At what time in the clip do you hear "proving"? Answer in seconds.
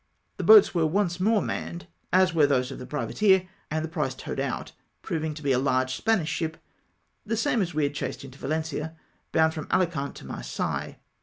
5.03-5.35